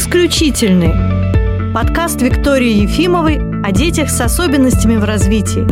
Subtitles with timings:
[0.00, 1.74] исключительны.
[1.74, 5.66] Подкаст Виктории Ефимовой о детях с особенностями в развитии.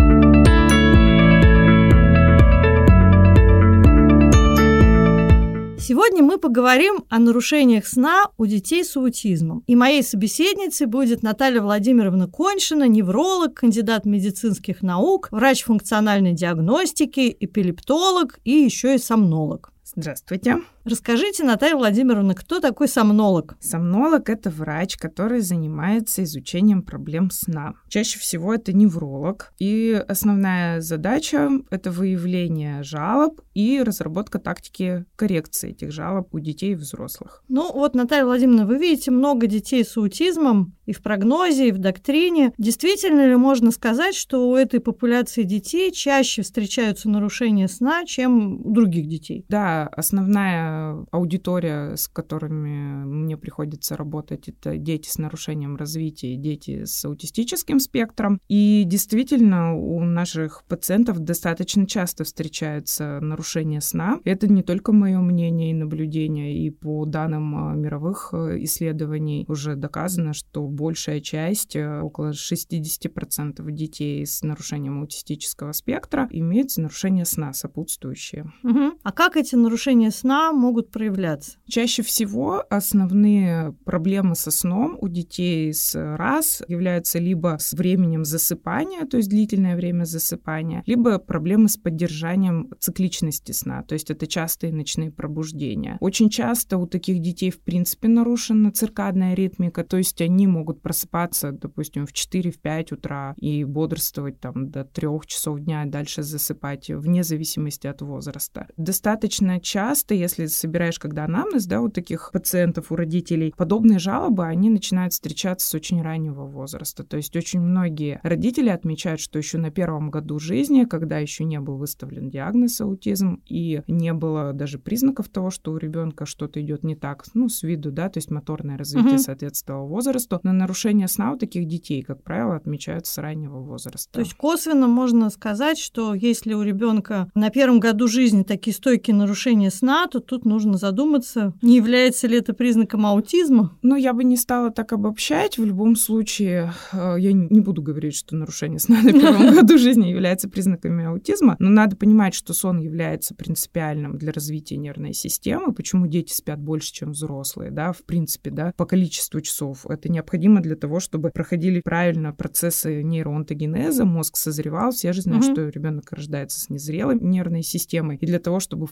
[5.81, 9.65] Сегодня мы поговорим о нарушениях сна у детей с аутизмом.
[9.67, 18.41] И моей собеседницей будет Наталья Владимировна Коньшина, невролог, кандидат медицинских наук, врач функциональной диагностики, эпилептолог
[18.45, 19.73] и еще и сомнолог.
[19.97, 20.59] Здравствуйте.
[20.85, 23.57] Расскажите, Наталья Владимировна, кто такой сомнолог?
[23.61, 27.75] Сомнолог– это врач, который занимается изучением проблем сна.
[27.89, 29.53] Чаще всего это невролог.
[29.59, 36.77] И основная задача– это выявление жалоб и разработка тактики коррекции этих жалоб у детей и
[36.77, 37.43] взрослых.
[37.49, 41.79] Ну вот, Наталья Владимировна, вы видите много детей с аутизмом и в прогнозе, и в
[41.79, 42.53] доктрине.
[42.57, 48.71] Действительно ли можно сказать, что у этой популяции детей чаще встречаются нарушения сна, чем у
[48.73, 49.45] других детей?
[49.49, 57.05] Да, основная аудитория, с которыми мне приходится работать, это дети с нарушением развития, дети с
[57.05, 58.41] аутистическим спектром.
[58.49, 64.21] И действительно, у наших пациентов достаточно часто встречаются нарушения сна.
[64.25, 69.77] Это не только мое мнение и наблюдение, и по данным а, мировых э, исследований уже
[69.77, 77.53] доказано, что большая часть, э, около 60% детей с нарушением аутистического спектра, имеют нарушения сна
[77.53, 78.53] сопутствующие.
[78.63, 78.99] Угу.
[79.03, 81.59] А как эти нарушения сна могут проявляться?
[81.69, 89.05] Чаще всего основные проблемы со сном у детей с раз являются либо с временем засыпания,
[89.05, 94.73] то есть длительное время засыпания, либо проблемы с поддержанием цикличности сна, то есть это частые
[94.73, 95.99] ночные пробуждения.
[96.01, 101.53] Очень часто у таких детей в принципе нарушена циркадная ритмика, то есть они могут просыпаться,
[101.53, 107.87] допустим, в 4-5 утра и бодрствовать там до 3 часов дня, дальше засыпать вне зависимости
[107.87, 108.67] от возраста.
[108.79, 114.71] Достаточно часто, если собираешь когда анамнез, да, у таких пациентов, у родителей, подобные жалобы, они
[114.71, 117.05] начинают встречаться с очень раннего возраста.
[117.05, 121.61] То есть очень многие родители отмечают, что еще на первом году жизни, когда еще не
[121.61, 126.85] был выставлен диагноз аутизм и не было даже признаков того, что у ребенка что-то идет
[126.85, 129.23] не так, ну, с виду, да, то есть моторное развитие угу.
[129.23, 134.13] соответствовало возрасту, но нарушение сна у таких детей, как правило, отмечаются с раннего возраста.
[134.13, 139.17] То есть косвенно можно сказать, что если у ребенка на первом году жизни такие стойкие
[139.17, 143.77] нарушения сна, то тут нужно задуматься, не является ли это признаком аутизма?
[143.83, 145.59] Ну, я бы не стала так обобщать.
[145.59, 150.09] В любом случае, э, я не буду говорить, что нарушение сна на первом году жизни
[150.09, 156.07] является признаками аутизма, но надо понимать, что сон является принципиальным для развития нервной системы, почему
[156.07, 159.87] дети спят больше, чем взрослые, да, в принципе, да, по количеству часов.
[159.87, 165.53] Это необходимо для того, чтобы проходили правильно процессы нейроонтогенеза, мозг созревал, все же знают, mm-hmm.
[165.53, 168.87] что ребенок рождается с незрелой нервной системой, и для того, чтобы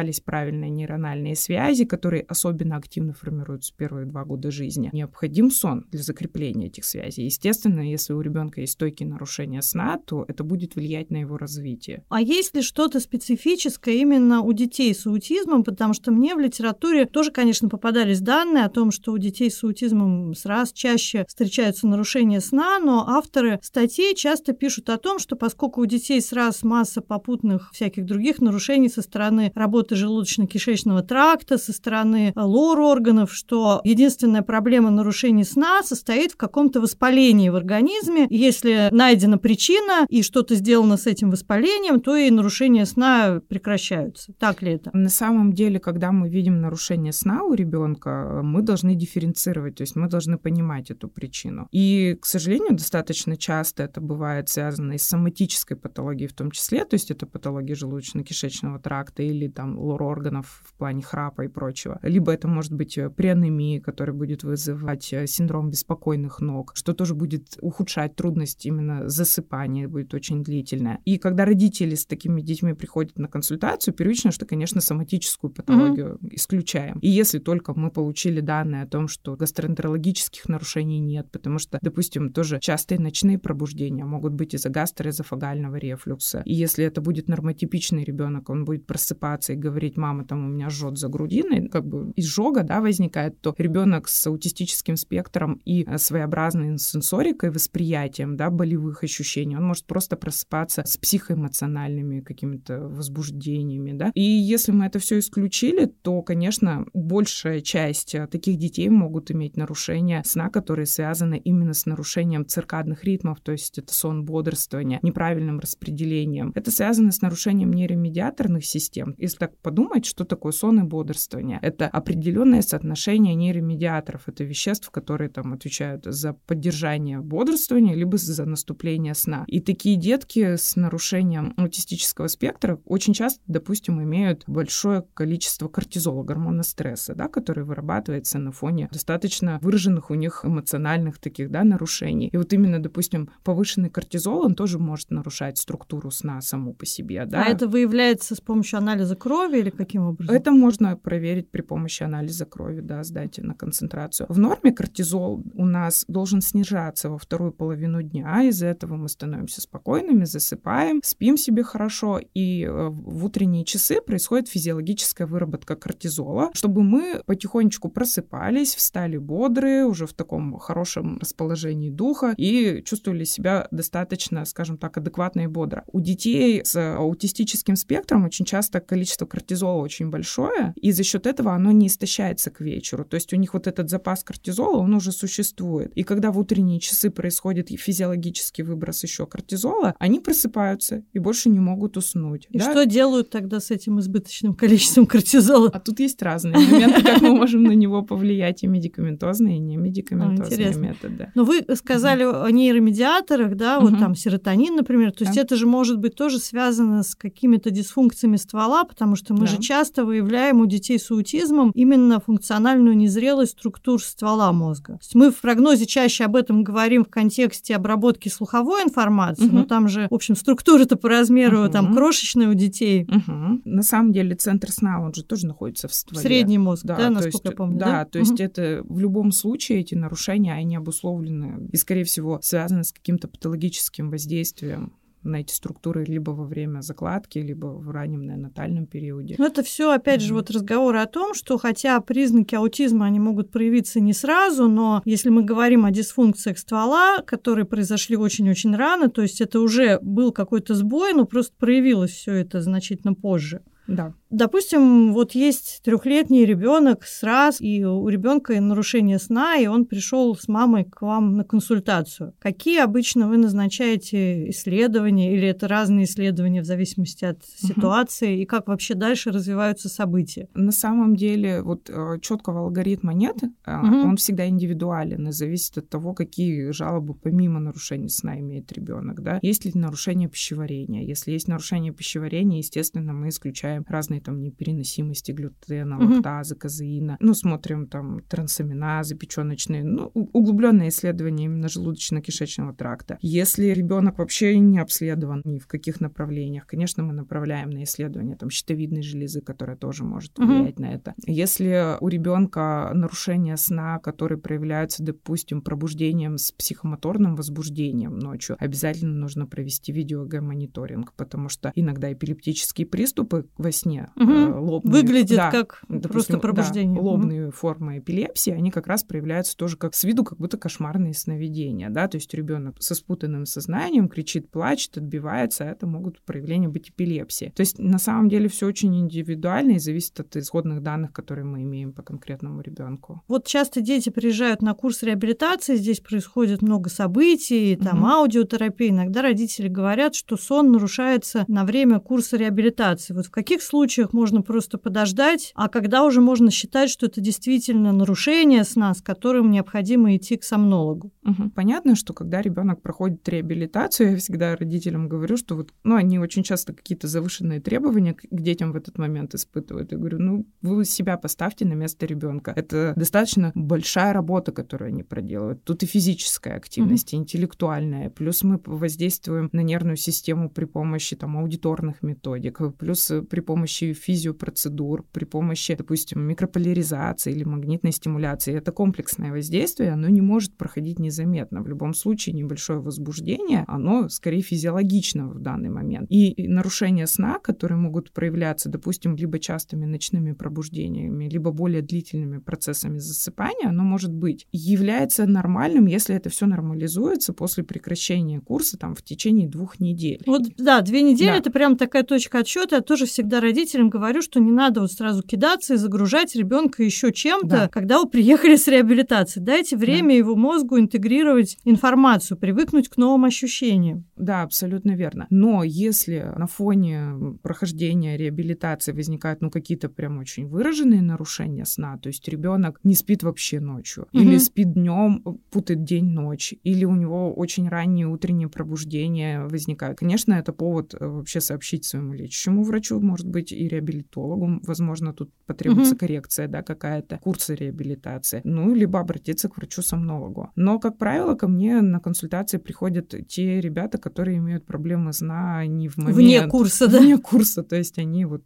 [0.00, 4.90] формировались правильные нейрональные связи, которые особенно активно формируются первые два года жизни.
[4.92, 7.24] Необходим сон для закрепления этих связей.
[7.24, 12.02] Естественно, если у ребенка есть стойкие нарушения сна, то это будет влиять на его развитие.
[12.08, 15.64] А есть ли что-то специфическое именно у детей с аутизмом?
[15.64, 19.62] Потому что мне в литературе тоже, конечно, попадались данные о том, что у детей с
[19.62, 25.82] аутизмом сразу чаще встречаются нарушения сна, но авторы статей часто пишут о том, что поскольку
[25.82, 32.32] у детей сразу масса попутных всяких других нарушений со стороны работы желудочно-кишечного тракта, со стороны
[32.36, 38.26] лор-органов, что единственная проблема нарушений сна состоит в каком-то воспалении в организме.
[38.30, 44.32] Если найдена причина и что-то сделано с этим воспалением, то и нарушения сна прекращаются.
[44.38, 44.90] Так ли это?
[44.92, 49.96] На самом деле, когда мы видим нарушение сна у ребенка, мы должны дифференцировать, то есть
[49.96, 51.68] мы должны понимать эту причину.
[51.72, 56.84] И, к сожалению, достаточно часто это бывает связано и с соматической патологией в том числе,
[56.84, 61.98] то есть это патология желудочно-кишечного тракта или там лор-органов в плане храпа и прочего.
[62.02, 66.92] Либо это может быть э, при анемии, которая будет вызывать э, синдром беспокойных ног, что
[66.92, 71.00] тоже будет ухудшать трудность именно засыпания, будет очень длительное.
[71.04, 76.28] И когда родители с такими детьми приходят на консультацию, первично, что, конечно, соматическую патологию mm-hmm.
[76.32, 76.98] исключаем.
[77.00, 82.32] И если только мы получили данные о том, что гастроэнтерологических нарушений нет, потому что, допустим,
[82.32, 86.42] тоже частые ночные пробуждения могут быть из-за гастроэзофагального рефлюкса.
[86.44, 90.70] И если это будет нормотипичный ребенок, он будет просыпаться и говорить, мама, там у меня
[90.70, 95.98] жжет за грудиной, как бы изжога, да, возникает, то ребенок с аутистическим спектром и э,
[95.98, 104.10] своеобразной сенсорикой, восприятием, да, болевых ощущений, он может просто просыпаться с психоэмоциональными какими-то возбуждениями, да.
[104.14, 109.56] И если мы это все исключили, то, конечно, большая часть э, таких детей могут иметь
[109.56, 115.60] нарушения сна, которые связаны именно с нарушением циркадных ритмов, то есть это сон бодрствования, неправильным
[115.60, 116.52] распределением.
[116.54, 119.14] Это связано с нарушением нейромедиаторных систем.
[119.18, 121.58] Если так подумать, что такое сон и бодрствование.
[121.62, 129.14] Это определенное соотношение нейромедиаторов, это веществ, которые там отвечают за поддержание бодрствования, либо за наступление
[129.14, 129.44] сна.
[129.46, 136.62] И такие детки с нарушением аутистического спектра очень часто, допустим, имеют большое количество кортизола, гормона
[136.62, 142.28] стресса, да, который вырабатывается на фоне достаточно выраженных у них эмоциональных таких да, нарушений.
[142.32, 147.24] И вот именно, допустим, повышенный кортизол, он тоже может нарушать структуру сна саму по себе.
[147.26, 147.44] Да?
[147.44, 150.34] А это выявляется с помощью анализа крови или каким образом?
[150.34, 154.26] Это можно проверить при помощи анализа крови, да, сдать на концентрацию.
[154.28, 159.60] В норме кортизол у нас должен снижаться во вторую половину дня, из-за этого мы становимся
[159.60, 166.82] спокойными, засыпаем, спим себе хорошо, и э, в утренние часы происходит физиологическая выработка кортизола, чтобы
[166.82, 174.44] мы потихонечку просыпались, встали бодрые, уже в таком хорошем расположении духа и чувствовали себя достаточно,
[174.44, 175.84] скажем так, адекватно и бодро.
[175.86, 181.54] У детей с аутистическим спектром очень часто количество кортизола очень большое, и за счет этого
[181.54, 183.04] оно не истощается к вечеру.
[183.04, 185.92] То есть у них вот этот запас кортизола, он уже существует.
[185.94, 191.60] И когда в утренние часы происходит физиологический выброс еще кортизола, они просыпаются и больше не
[191.60, 192.46] могут уснуть.
[192.50, 192.70] И да?
[192.70, 195.70] что делают тогда с этим избыточным количеством кортизола?
[195.72, 199.76] А тут есть разные моменты, как мы можем на него повлиять, и медикаментозные, и не
[199.76, 201.32] медикаментозные а, методы.
[201.34, 205.98] Но вы сказали о нейромедиаторах, да, вот там серотонин, например, то есть это же может
[205.98, 210.98] быть тоже связано с какими-то дисфункциями ствола, потому что мы же часто выявляем у детей
[210.98, 214.94] с аутизмом именно функциональную незрелость структур ствола мозга.
[214.94, 219.56] То есть мы в прогнозе чаще об этом говорим в контексте обработки слуховой информации, угу.
[219.56, 221.72] но там же, в общем, структура-то по размеру угу.
[221.72, 223.04] там крошечная у детей.
[223.04, 223.62] Угу.
[223.64, 226.22] На самом деле центр сна, он же тоже находится в стволе.
[226.22, 227.78] Средний мозг, да, да насколько есть, я помню.
[227.78, 228.04] Да, да?
[228.04, 232.92] то есть это в любом случае эти нарушения, они обусловлены и, скорее всего, связаны с
[232.92, 239.34] каким-то патологическим воздействием на эти структуры либо во время закладки, либо в раннем неонатальном периоде.
[239.38, 240.24] Но это все, опять mm-hmm.
[240.24, 245.02] же, вот разговоры о том, что хотя признаки аутизма, они могут проявиться не сразу, но
[245.04, 250.32] если мы говорим о дисфункциях ствола, которые произошли очень-очень рано, то есть это уже был
[250.32, 253.62] какой-то сбой, но просто проявилось все это значительно позже.
[253.90, 254.14] Да.
[254.30, 260.36] Допустим, вот есть трехлетний ребенок с раз, и у ребенка нарушение сна, и он пришел
[260.36, 262.32] с мамой к вам на консультацию.
[262.38, 268.42] Какие обычно вы назначаете исследования, или это разные исследования в зависимости от ситуации, угу.
[268.42, 270.48] и как вообще дальше развиваются события?
[270.54, 273.52] На самом деле, вот э, четкого алгоритма нет, угу.
[273.66, 279.22] он всегда индивидуален и зависит от того, какие жалобы помимо нарушения сна имеет ребенок.
[279.22, 279.40] Да?
[279.42, 281.02] Есть ли нарушение пищеварения?
[281.02, 286.14] Если есть нарушение пищеварения, естественно, мы исключаем разные разные там непереносимости глютена, угу.
[286.14, 287.16] лактазы, казеина.
[287.20, 293.18] Ну, смотрим там трансаминазы печеночные, ну, углубленное исследование именно желудочно-кишечного тракта.
[293.22, 298.50] Если ребенок вообще не обследован ни в каких направлениях, конечно, мы направляем на исследование там
[298.50, 300.82] щитовидной железы, которая тоже может влиять угу.
[300.82, 301.14] на это.
[301.26, 309.46] Если у ребенка нарушение сна, которые проявляются, допустим, пробуждением с психомоторным возбуждением ночью, обязательно нужно
[309.46, 314.32] провести видеогомониторинг, потому что иногда эпилептические приступы во сне угу.
[314.60, 314.92] лобные.
[314.92, 316.96] Выглядит да, как допустим, просто пробуждение.
[316.96, 317.52] Да, лобные угу.
[317.52, 322.08] формы эпилепсии, они как раз проявляются тоже как с виду, как будто кошмарные сновидения, да,
[322.08, 327.52] то есть ребенок со спутанным сознанием кричит, плачет, отбивается, а это могут проявления быть эпилепсии.
[327.54, 331.62] То есть на самом деле все очень индивидуально и зависит от исходных данных, которые мы
[331.62, 333.22] имеем по конкретному ребенку.
[333.28, 338.08] Вот часто дети приезжают на курс реабилитации, здесь происходит много событий, там угу.
[338.08, 343.14] аудиотерапия, иногда родители говорят, что сон нарушается на время курса реабилитации.
[343.14, 347.20] Вот в каких случаях случаях можно просто подождать, а когда уже можно считать, что это
[347.20, 351.12] действительно нарушение сна, с которым необходимо идти к сомнологу.
[351.24, 351.50] Угу.
[351.54, 356.42] Понятно, что когда ребенок проходит реабилитацию, я всегда родителям говорю, что вот, ну, они очень
[356.42, 359.92] часто какие-то завышенные требования к детям в этот момент испытывают.
[359.92, 362.52] Я говорю, ну, вы себя поставьте на место ребенка.
[362.56, 365.64] Это достаточно большая работа, которую они проделывают.
[365.64, 367.18] Тут и физическая активность, угу.
[367.18, 368.10] и интеллектуальная.
[368.10, 375.06] Плюс мы воздействуем на нервную систему при помощи там аудиторных методик, плюс при помощи физиопроцедур,
[375.12, 378.54] при помощи, допустим, микрополяризации или магнитной стимуляции.
[378.54, 381.62] Это комплексное воздействие, оно не может проходить незаметно.
[381.62, 386.06] В любом случае небольшое возбуждение, оно скорее физиологично в данный момент.
[386.10, 392.98] И нарушения сна, которые могут проявляться, допустим, либо частыми ночными пробуждениями, либо более длительными процессами
[392.98, 394.46] засыпания, оно может быть.
[394.52, 400.22] Является нормальным, если это все нормализуется после прекращения курса там в течение двух недель.
[400.26, 401.36] Вот да, две недели да.
[401.36, 402.76] это прям такая точка отсчета.
[402.76, 406.82] Я тоже всегда всегда родителям говорю, что не надо вот сразу кидаться и загружать ребенка
[406.82, 407.68] еще чем-то, Да.
[407.68, 409.38] когда вы приехали с реабилитации.
[409.38, 414.04] Дайте время его мозгу интегрировать информацию, привыкнуть к новым ощущениям.
[414.16, 415.26] Да, абсолютно верно.
[415.30, 422.08] Но если на фоне прохождения реабилитации возникают ну, какие-то прям очень выраженные нарушения сна, то
[422.08, 424.22] есть ребенок не спит вообще ночью, Мгм.
[424.24, 425.22] или спит днем,
[425.52, 429.98] путает день-ночь, или у него очень ранние утренние пробуждения возникают.
[429.98, 434.60] Конечно, это повод э, вообще сообщить своему лечащему врачу, может быть, и реабилитологу.
[434.66, 435.98] Возможно, тут потребуется Мгм.
[435.98, 438.40] коррекция, да, какая-то, курсы реабилитации.
[438.44, 440.50] Ну, либо обратиться к врачу-сомнологу.
[440.56, 445.88] Но, как правило, ко мне на консультации приходят те ребята, которые имеют проблемы сна не
[445.88, 446.16] в момент...
[446.16, 446.98] Вне курса, да?
[447.00, 448.42] Вне курса, то есть они вот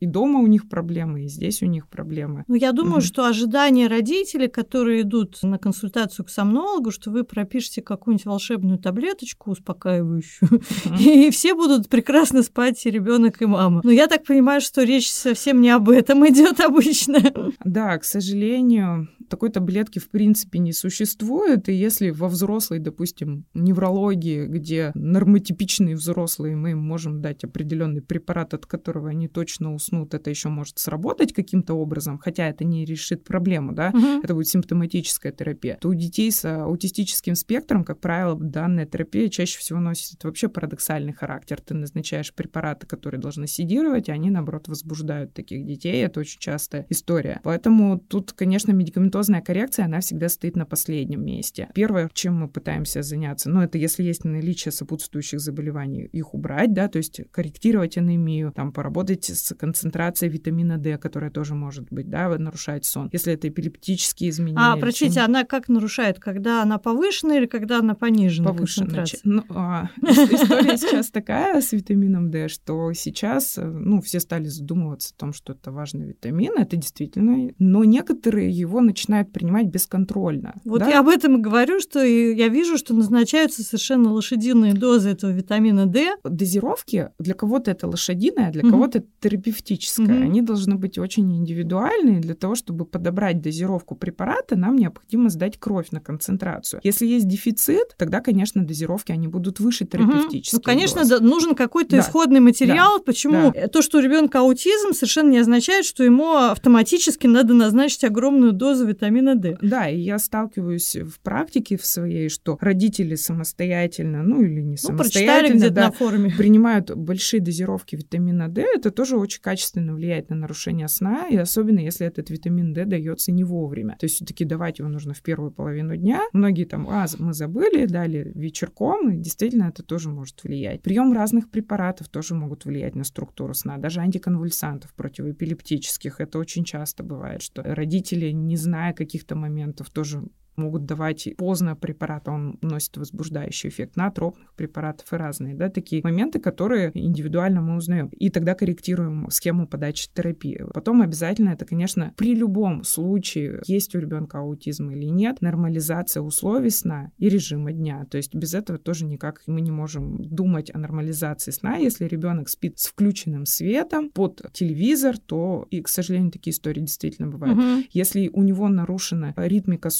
[0.00, 2.44] и дома у них проблемы, и здесь у них проблемы.
[2.48, 3.02] Ну, я думаю, Мгм.
[3.02, 9.50] что ожидания родителей, которые идут на консультацию к сомнологу, что вы пропишете какую-нибудь волшебную таблеточку
[9.52, 10.60] успокаивающую, Мгм.
[11.00, 13.80] и все будут прекрасно спать, и ребенок, и мама.
[13.84, 17.20] Но я так понимаю, что речь совсем не об этом идет обычно.
[17.64, 24.46] Да, к сожалению, такой таблетки в принципе не существует, и если во взрослой, допустим, неврологии,
[24.46, 30.30] где нормотипичные взрослые, мы им можем дать определенный препарат, от которого они точно уснут, это
[30.30, 34.20] еще может сработать каким-то образом, хотя это не решит проблему, да, Мгм.
[34.22, 39.58] это будет симптоматическая терапия, то у детей с аутистическим спектром, как правило, данная терапия чаще
[39.58, 41.60] всего носит вообще парадоксальный характер.
[41.60, 46.02] Ты назначаешь препараты, которые должны седировать, а они, наоборот, возбуждают таких детей.
[46.04, 47.40] Это очень частая история.
[47.44, 51.68] Поэтому тут, конечно, медикаментозная коррекция, она всегда стоит на последнем месте.
[51.74, 56.88] Первое, чем мы пытаемся заняться, ну, это если есть наличие сопутствующих заболеваний, их убрать, да,
[56.88, 62.28] то есть корректировать анемию, там, поработать с концентрацией витамина D, которая тоже может быть, да,
[62.38, 63.08] нарушать сон.
[63.12, 64.58] Если это эпилептические изменения.
[64.60, 66.18] А, простите, она как нарушает?
[66.18, 69.20] Когда она повышенная или когда она понижена концентрация?
[69.24, 75.14] Ну, а, ис- история сейчас такая с витамином D, что сейчас, ну, все стали задумываться
[75.16, 80.54] о том, что это важный витамин, это действительно, но некоторые его начинают принимать бесконтрольно.
[80.64, 80.88] Вот да?
[80.90, 85.86] я об этом и говорю, что я вижу, что назначаются совершенно лошадиные дозы этого витамина
[85.86, 86.16] D.
[86.24, 88.70] Дозировки для кого-то это лошадиная, для Мгм.
[88.72, 90.06] кого-то это терапевтическая.
[90.06, 90.22] Мгм.
[90.22, 92.20] Они должны быть очень индивидуальные.
[92.20, 96.80] Для того, чтобы подобрать дозировку препарата, нам необходимо сдать кровь на концентрацию.
[96.84, 100.58] Если есть дефицит, тогда, конечно, дозировки они будут выше терапевтических.
[100.58, 101.08] Ну, конечно, доз.
[101.08, 102.00] да, нужен какой-то Да.
[102.00, 103.00] исходный материал.
[103.00, 103.68] Почему Да.
[103.68, 108.86] то, что у ребенка аутизм, совершенно не означает, что ему автоматически надо назначить огромную дозу
[108.86, 108.97] витамина
[109.36, 109.56] D.
[109.62, 114.76] Да, и я сталкиваюсь в практике в своей, что родители самостоятельно, ну или не Ну,
[114.76, 116.30] самостоятельно, да, на форуме.
[116.36, 121.80] принимают большие дозировки витамина D, это тоже очень качественно влияет на нарушение сна, и особенно
[121.80, 123.96] если этот витамин D дается не вовремя.
[123.98, 126.22] То есть все-таки давать его нужно в первую половину дня.
[126.32, 130.82] Многие там, а, мы забыли, дали вечерком, и действительно это тоже может влиять.
[130.82, 136.20] Прием разных препаратов тоже могут влиять на структуру сна, даже антиконвульсантов противоэпилептических.
[136.20, 138.56] Это очень часто бывает, что родители, не
[138.88, 140.22] зная каких-то моментов, тоже
[140.58, 146.02] могут давать поздно препарат, а он носит возбуждающий эффект, натропных препаратов и разные, да, такие
[146.02, 148.08] моменты, которые индивидуально мы узнаем.
[148.08, 150.64] И тогда корректируем схему подачи терапии.
[150.74, 156.70] Потом обязательно это, конечно, при любом случае, есть у ребенка аутизм или нет, нормализация условий
[156.70, 158.06] сна и режима дня.
[158.10, 161.76] То есть без этого тоже никак мы не можем думать о нормализации сна.
[161.76, 167.28] Если ребенок спит с включенным светом под телевизор, то, и, к сожалению, такие истории действительно
[167.28, 167.56] бывают.
[167.56, 167.84] Мгм.
[167.90, 169.90] Если у него нарушена ритмика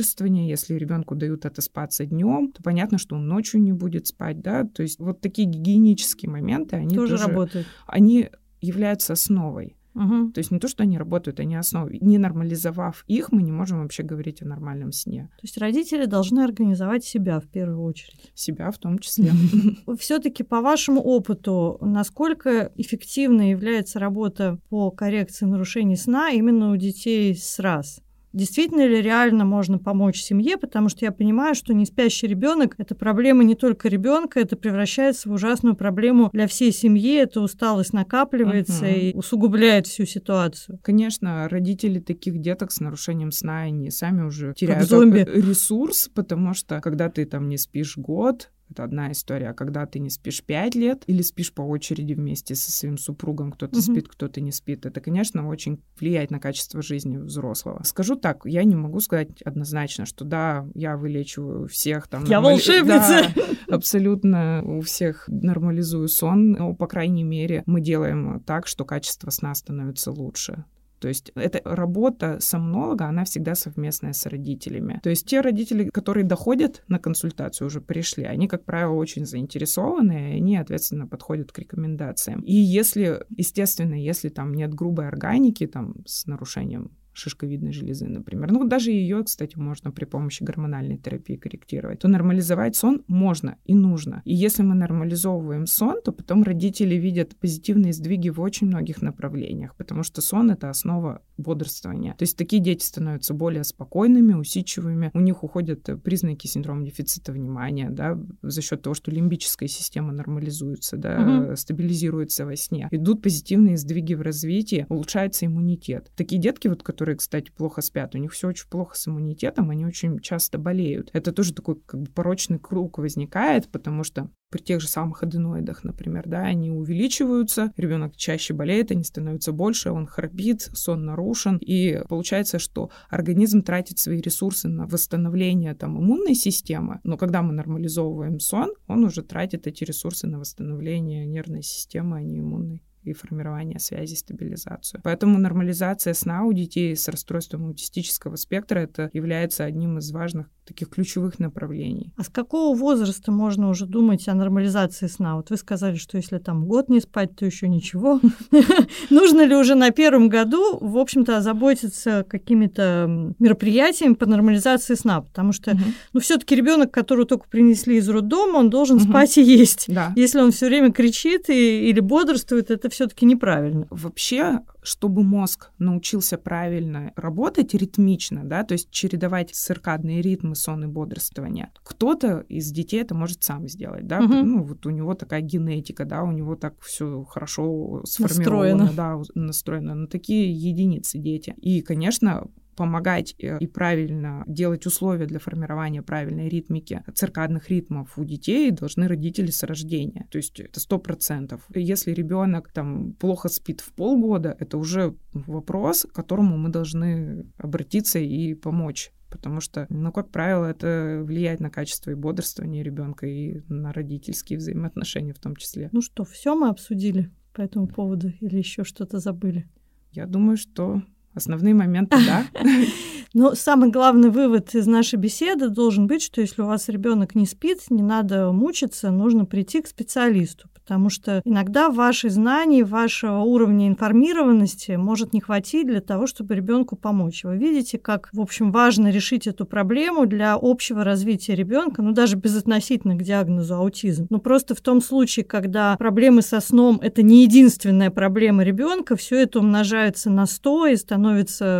[0.00, 4.64] сон-бодрствования, если ребенку дают отоспаться днем, то понятно, что он ночью не будет спать, да,
[4.64, 7.66] то есть вот такие гигиенические моменты, они Тоже тоже, работает.
[7.86, 8.30] они
[8.60, 9.76] являются основой.
[9.92, 10.30] Мгм.
[10.32, 11.98] То есть не то, что они работают, они основой.
[12.00, 15.28] Не нормализовав их, мы не можем вообще говорить о нормальном сне.
[15.36, 18.30] То есть родители должны организовать себя в первую очередь.
[18.34, 19.32] Себя в том числе.
[19.98, 27.34] Все-таки по вашему опыту, насколько эффективной является работа по коррекции нарушений сна именно у детей
[27.34, 28.00] с РАС?
[28.32, 30.56] Действительно ли реально можно помочь семье?
[30.56, 35.28] Потому что я понимаю, что не спящий ребенок это проблема не только ребенка, это превращается
[35.28, 37.16] в ужасную проблему для всей семьи.
[37.16, 38.94] Эта усталость накапливается Мгм.
[38.94, 40.78] и усугубляет всю ситуацию.
[40.82, 45.26] Конечно, родители таких деток с нарушением сна, они сами уже теряют зомби.
[45.26, 49.50] ресурс, потому что когда ты там не спишь год, это одна история.
[49.50, 53.52] А когда ты не спишь пять лет или спишь по очереди вместе со своим супругом,
[53.52, 53.82] кто-то Мгм.
[53.82, 57.82] спит, кто-то не спит, это, конечно, очень влияет на качество жизни взрослого.
[57.84, 62.24] Скажу так, я не могу сказать однозначно, что да, я вылечиваю всех там.
[62.24, 63.32] Я нормали- волшебница!
[63.68, 69.30] Да, абсолютно у всех нормализую сон, но, по крайней мере, мы делаем так, что качество
[69.30, 70.64] сна становится лучше.
[71.00, 75.00] То есть эта работа сомнолога, она всегда совместная с родителями.
[75.02, 80.32] То есть те родители, которые доходят на консультацию, уже пришли, они, как правило, очень заинтересованы,
[80.32, 82.40] и они ответственно подходят к рекомендациям.
[82.42, 88.52] И если, естественно, если там нет грубой органики, там, с нарушением шишковидной железы, например.
[88.52, 92.00] Ну, даже ее, кстати, можно при помощи гормональной терапии корректировать.
[92.00, 94.22] То нормализовать сон можно и нужно.
[94.24, 99.76] И если мы нормализовываем сон, то потом родители видят позитивные сдвиги в очень многих направлениях,
[99.76, 102.14] потому что сон— это основа бодрствования.
[102.14, 107.90] То есть такие дети становятся более спокойными, усидчивыми, у них уходят признаки синдрома дефицита внимания,
[107.90, 111.56] да, за счет того, что лимбическая система нормализуется, да, угу.
[111.56, 112.88] стабилизируется во сне.
[112.90, 116.10] Идут позитивные сдвиги в развитии, улучшается иммунитет.
[116.16, 119.70] Такие детки, вот, которые которые, кстати, плохо спят, у них все очень плохо с иммунитетом,
[119.70, 121.08] они очень часто болеют.
[121.14, 125.82] Это тоже такой как бы порочный круг возникает, потому что при тех же самых аденоидах,
[125.82, 132.02] например, да, они увеличиваются, ребенок чаще болеет, они становятся больше, он храпит, сон нарушен, и
[132.06, 138.40] получается, что организм тратит свои ресурсы на восстановление там иммунной системы, но когда мы нормализовываем
[138.40, 143.78] сон, он уже тратит эти ресурсы на восстановление нервной системы, а не иммунной и формирование
[143.78, 145.00] связи, стабилизацию.
[145.02, 150.90] Поэтому нормализация сна у детей с расстройством аутистического спектра это является одним из важных таких
[150.90, 152.12] ключевых направлений.
[152.16, 155.36] А с какого возраста можно уже думать о нормализации сна?
[155.36, 158.20] Вот вы сказали, что если там год не спать, то еще ничего.
[159.10, 165.22] Нужно ли уже на первом году, в общем-то, озаботиться какими-то мероприятиями по нормализации сна?
[165.22, 165.76] Потому что,
[166.12, 169.88] ну, все-таки ребенок, которого только принесли из роддома, он должен спать и есть.
[170.14, 173.86] Если он все время кричит или бодрствует, это все-таки неправильно.
[173.88, 180.86] Вообще, чтобы мозг научился правильно работать ритмично, да, то есть чередовать циркадные ритмы сон и
[180.86, 184.34] бодрствования, кто-то из детей это может сам сделать, да, угу.
[184.34, 188.92] ну вот у него такая генетика, да, у него так все хорошо сформировано, настроено.
[188.94, 191.54] да, настроено, но такие единицы дети.
[191.56, 198.24] И, конечно, помогать э, и правильно делать условия для формирования правильной ритмики циркадных ритмов у
[198.24, 200.26] детей должны родители с рождения.
[200.30, 201.62] То есть это сто процентов.
[201.74, 208.18] Если ребенок там плохо спит в полгода, это уже вопрос, к которому мы должны обратиться
[208.18, 213.62] и помочь потому что, ну, как правило, это влияет на качество и бодрствование ребенка, и
[213.68, 215.88] на родительские взаимоотношения в том числе.
[215.92, 219.68] Ну что, все мы обсудили по этому поводу или еще что-то забыли?
[220.12, 221.02] Я думаю, что
[221.40, 222.44] Основные моменты, да.
[223.32, 227.46] Но самый главный вывод из нашей беседы должен быть, что если у вас ребенок не
[227.46, 233.86] спит, не надо мучиться, нужно прийти к специалисту, потому что иногда ваши знаний, вашего уровня
[233.86, 237.44] информированности может не хватить для того, чтобы ребенку помочь.
[237.44, 242.34] Вы видите, как, в общем, важно решить эту проблему для общего развития ребенка, ну даже
[242.34, 244.26] безотносительно к диагнозу аутизм.
[244.28, 249.40] Но просто в том случае, когда проблемы со сном это не единственная проблема ребенка, все
[249.40, 251.29] это умножается на 100 и становится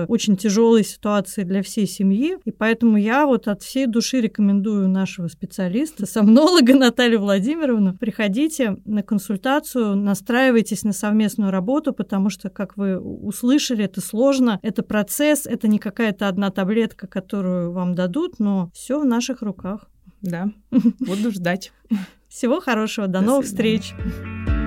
[0.08, 2.36] очень тяжелой ситуацией для всей семьи.
[2.44, 9.00] И поэтому я вот от всей души рекомендую нашего специалиста, сомнолога Наталью Владимировну, приходите на
[9.00, 15.46] на консультацию, настраивайтесь на совместную работу, потому что, как вы услышали, это сложно, это процесс,
[15.46, 19.88] это не какая-то одна таблетка, которую вам дадут, но все в наших руках.
[20.20, 21.72] Да, буду ждать.
[22.28, 23.80] Всего хорошего, до, до новых свидания.
[23.80, 24.59] встреч.